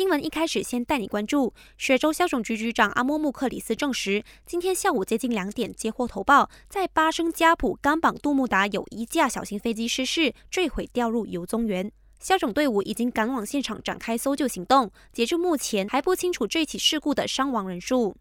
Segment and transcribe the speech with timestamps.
[0.00, 11.92] 新闻一开始先带你关注，雪州消防局局长阿莫穆克里斯证实，今天下午接近两点接获投报，在巴生加普甘榜杜木达有一架小型飞机失事坠毁，掉入油棕园。
[12.18, 18.16] 消防队伍已经赶往现场展开搜救行动，截至目前还不清楚这起事故的伤亡人数。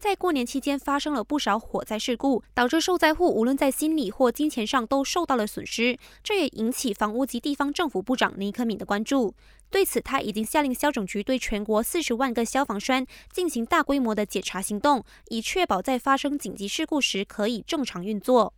[0.00, 9.34] 在过年期间发生了不少火灾事故，导致受灾户无论在心理或金钱上都受到了损失，这也引起房屋及地方政府部长尼克敏的关注。
[9.68, 18.54] 对此，他已经下令消防局对全国四十万个消防栓进行大规模的检查行动，以确保在发生紧急事故时可以正常运作。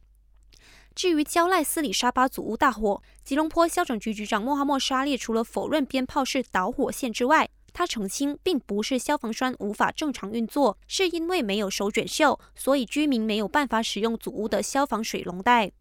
[0.95, 15.73] 至于焦赖斯里沙巴祖屋大火，吉隆坡消防局局长穆哈默沙列除了否认鞭炮是导火线之外，他澄清，并不是消防栓无法正常运作，是因为没有手卷袖，所以居民没有办法使用祖屋的消防水龙带。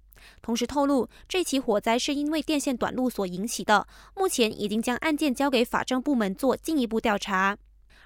[0.41, 7.57] 同时透露，这起火灾是因为电线短路所引起的，目前已经将案件交给法政部门做进一步调查。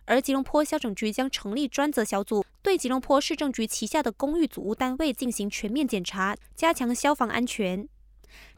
[0.06, 7.90] 而吉隆坡消防局将成立专责小组，对吉隆坡市政局旗下的公寓祖屋单位进行全面检查，加强消防安全。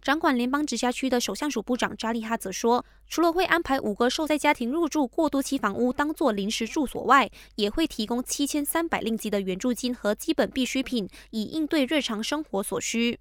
[0.01, 13.19] 掌管联邦直辖区的首相署部长扎利哈则说，除了会安排五个受灾家庭入住过渡期房屋当做临时住所外，也会提供七千三百令吉的援助金和基本必需品，以应对日常生活所需。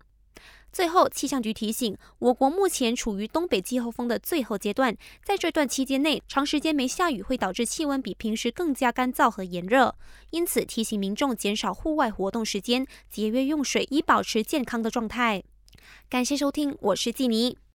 [0.73, 9.97] 最后，气象局提醒，我国目前处于东北季候风的最后阶段，在这段期间内，长时间没下雨会导致气温比平时更加干燥和炎热，
[10.33, 15.43] 因此提醒民众减少户外活动时间，节约用水，以保持健康的状态。
[16.09, 17.59] 感谢收听，我是季妮。